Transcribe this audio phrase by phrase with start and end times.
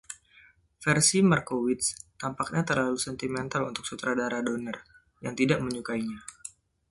[0.83, 1.87] Versi Markowitz
[2.21, 4.77] tampaknya terlalu sentimental untuk sutradara Donner,
[5.25, 6.19] yang tidak menyukainya.